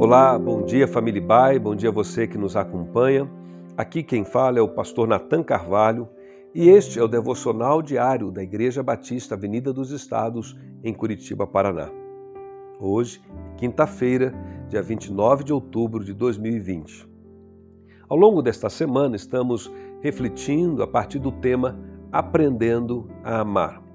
[0.00, 3.28] Olá, bom dia família Bai, bom dia você que nos acompanha.
[3.76, 6.08] Aqui quem fala é o pastor Natan Carvalho
[6.54, 11.90] e este é o devocional diário da Igreja Batista Avenida dos Estados, em Curitiba, Paraná.
[12.78, 13.20] Hoje,
[13.56, 14.32] quinta-feira,
[14.68, 17.04] dia 29 de outubro de 2020.
[18.08, 19.68] Ao longo desta semana, estamos
[20.00, 21.76] refletindo a partir do tema
[22.12, 23.87] Aprendendo a Amar.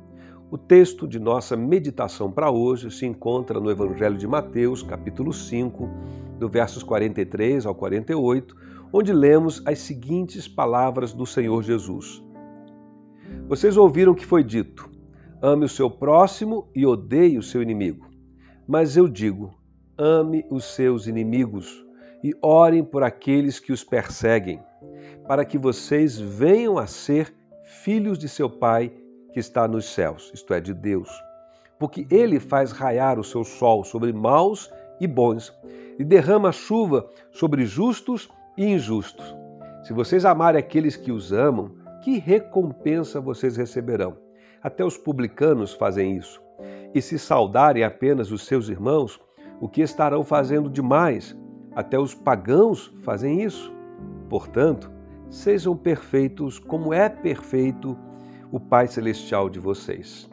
[0.53, 5.89] O texto de nossa meditação para hoje se encontra no Evangelho de Mateus, capítulo 5,
[6.37, 8.55] do versos 43 ao 48,
[8.93, 12.23] onde lemos as seguintes palavras do Senhor Jesus.
[13.47, 14.87] Vocês ouviram que foi dito:
[15.41, 18.07] ame o seu próximo e odeie o seu inimigo.
[18.67, 19.55] Mas eu digo:
[19.97, 21.83] ame os seus inimigos
[22.23, 24.61] e orem por aqueles que os perseguem,
[25.27, 27.33] para que vocês venham a ser
[27.63, 28.93] filhos de seu Pai
[29.33, 31.09] que está nos céus, isto é, de Deus.
[31.79, 35.51] Porque ele faz raiar o seu sol sobre maus e bons,
[35.97, 39.35] e derrama chuva sobre justos e injustos.
[39.83, 41.71] Se vocês amarem aqueles que os amam,
[42.03, 44.15] que recompensa vocês receberão?
[44.61, 46.41] Até os publicanos fazem isso.
[46.93, 49.19] E se saudarem apenas os seus irmãos,
[49.59, 51.35] o que estarão fazendo demais?
[51.75, 53.73] Até os pagãos fazem isso.
[54.29, 54.91] Portanto,
[55.29, 57.97] sejam perfeitos como é perfeito
[58.53, 60.29] o Pai Celestial de vocês.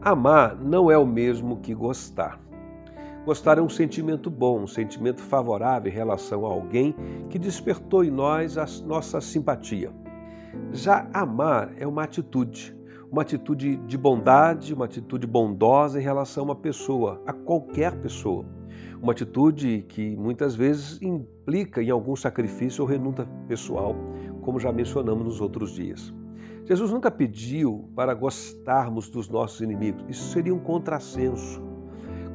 [0.00, 2.40] Amar não é o mesmo que gostar.
[3.26, 6.96] Gostar é um sentimento bom, um sentimento favorável em relação a alguém
[7.28, 9.92] que despertou em nós a nossa simpatia.
[10.72, 12.74] Já amar é uma atitude,
[13.10, 18.46] uma atitude de bondade, uma atitude bondosa em relação a uma pessoa, a qualquer pessoa.
[19.02, 23.94] Uma atitude que muitas vezes implica em algum sacrifício ou renúncia pessoal,
[24.40, 26.10] como já mencionamos nos outros dias.
[26.64, 30.04] Jesus nunca pediu para gostarmos dos nossos inimigos.
[30.08, 31.60] Isso seria um contrassenso.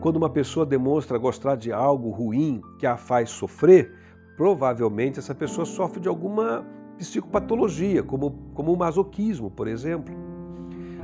[0.02, 3.92] Quando uma pessoa demonstra gostar de algo ruim que a faz sofrer,
[4.36, 6.66] provavelmente essa pessoa sofre de alguma
[6.98, 10.14] psicopatologia, como, como o masoquismo, por exemplo.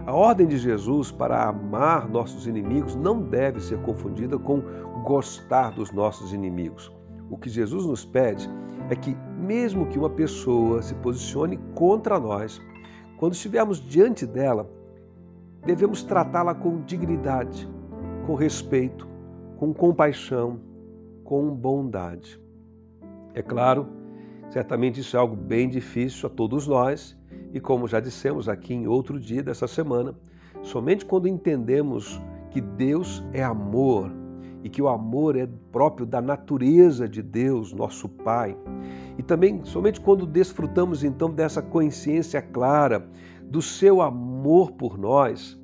[0.05, 4.61] A ordem de Jesus para amar nossos inimigos não deve ser confundida com
[5.03, 6.91] gostar dos nossos inimigos.
[7.29, 8.49] O que Jesus nos pede
[8.89, 12.61] é que, mesmo que uma pessoa se posicione contra nós,
[13.23, 14.69] quando estivermos diante dela,
[15.65, 17.69] devemos tratá-la com dignidade,
[18.25, 19.07] com respeito,
[19.55, 20.59] com compaixão,
[21.23, 22.37] com bondade.
[23.33, 23.87] É claro,
[24.49, 27.17] certamente isso é algo bem difícil a todos nós,
[27.53, 30.13] e como já dissemos aqui em outro dia dessa semana,
[30.61, 34.11] somente quando entendemos que Deus é amor
[34.63, 38.57] e que o amor é próprio da natureza de Deus, nosso Pai,
[39.17, 43.05] e também somente quando desfrutamos então dessa consciência clara
[43.43, 45.59] do seu amor por nós,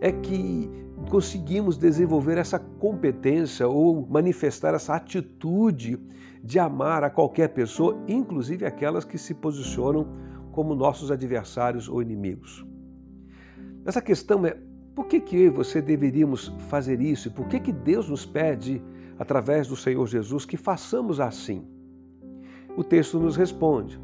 [0.00, 0.70] é que
[1.08, 5.98] conseguimos desenvolver essa competência ou manifestar essa atitude
[6.42, 10.06] de amar a qualquer pessoa, inclusive aquelas que se posicionam
[10.52, 12.64] como nossos adversários ou inimigos.
[13.84, 14.56] Essa questão é
[14.94, 17.28] por que, que eu e você deveríamos fazer isso?
[17.28, 18.82] E por que, que Deus nos pede,
[19.18, 21.66] através do Senhor Jesus, que façamos assim?
[22.76, 23.98] O texto nos responde.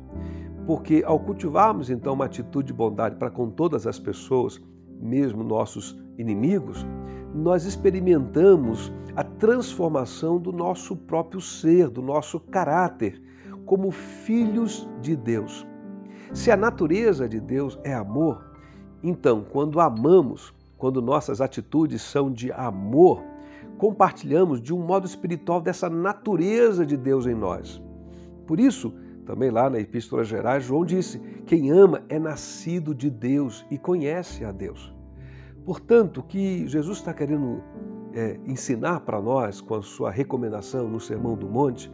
[0.67, 4.61] Porque ao cultivarmos então uma atitude de bondade para com todas as pessoas,
[5.01, 6.87] mesmo nossos inimigos,
[7.35, 13.23] nós experimentamos a transformação do nosso próprio ser, do nosso caráter,
[13.65, 15.67] como filhos de Deus.
[16.33, 18.49] Se a natureza de Deus é amor,
[19.03, 23.23] então, quando amamos, quando nossas atitudes são de amor,
[23.77, 27.83] compartilhamos de um modo espiritual dessa natureza de Deus em nós.
[28.47, 28.95] Por isso,
[29.27, 34.45] também lá na Epístola Gerais, João disse: quem ama é nascido de Deus e conhece
[34.45, 34.95] a Deus.
[35.67, 37.63] Portanto, o que Jesus está querendo
[38.15, 41.93] é, ensinar para nós com a sua recomendação no Sermão do Monte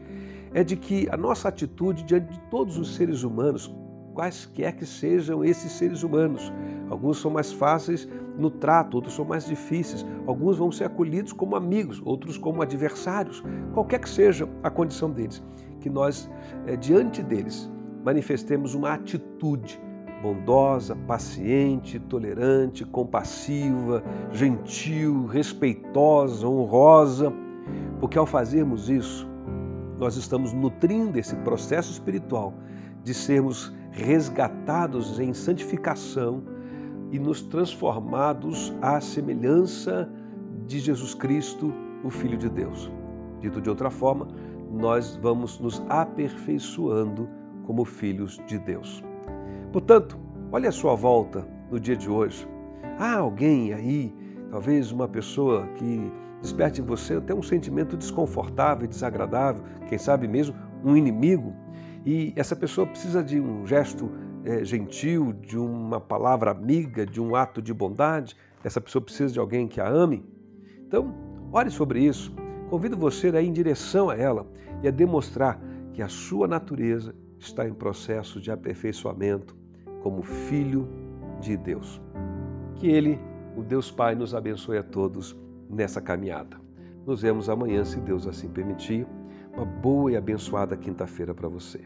[0.53, 3.75] é de que a nossa atitude diante de todos os seres humanos,
[4.15, 6.53] quaisquer que sejam esses seres humanos,
[6.95, 11.57] alguns são mais fáceis no trato, outros são mais difíceis, alguns vão ser acolhidos como
[11.57, 13.43] amigos, outros como adversários,
[13.73, 15.43] qualquer que seja a condição deles,
[15.81, 16.31] que nós,
[16.67, 17.71] é, diante deles,
[18.05, 19.81] manifestemos uma atitude
[20.23, 24.03] bondosa, paciente, tolerante, compassiva,
[24.33, 27.33] gentil, respeitosa, honrosa,
[28.01, 29.29] porque ao fazermos isso,
[29.99, 32.55] nós estamos nutrindo esse processo espiritual
[33.03, 36.43] de sermos resgatados em santificação
[37.15, 40.11] e nos transformados à semelhança
[40.67, 41.73] de Jesus Cristo,
[42.03, 42.91] o Filho de Deus.
[43.39, 44.27] Dito de outra forma,
[44.73, 47.29] nós vamos nos aperfeiçoando
[47.63, 49.01] como filhos de Deus.
[49.73, 50.19] Portanto,
[50.51, 52.49] olhe a sua volta no dia de hoje.
[52.99, 54.13] Há alguém aí,
[54.51, 56.11] talvez uma pessoa que
[56.43, 61.55] desperte em você até um sentimento desconfortável, desagradável, quem sabe mesmo um inimigo.
[62.05, 64.11] E essa pessoa precisa de um gesto
[64.45, 68.37] é, gentil, de uma palavra amiga, de um ato de bondade.
[68.63, 70.25] Essa pessoa precisa de alguém que a ame.
[70.87, 71.15] Então,
[71.51, 72.35] ore sobre isso.
[72.69, 74.47] Convido você a ir em direção a ela
[74.83, 75.61] e a demonstrar
[75.93, 79.57] que a sua natureza está em processo de aperfeiçoamento
[80.03, 80.89] como filho
[81.41, 82.01] de Deus.
[82.77, 83.19] Que Ele,
[83.57, 85.37] o Deus Pai, nos abençoe a todos
[85.71, 86.57] nessa caminhada.
[87.07, 89.07] Nos vemos amanhã, se Deus assim permitir.
[89.55, 91.81] Uma boa e abençoada quinta-feira para você.